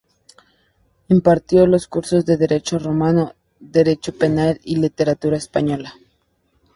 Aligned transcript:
Impartió 1.09 1.67
los 1.67 1.87
cursos 1.87 2.25
de 2.25 2.35
Derecho 2.35 2.79
Romano, 2.79 3.35
Derecho 3.59 4.17
Penal 4.17 4.59
y 4.63 4.77
Literatura 4.77 5.37
española. 5.37 5.93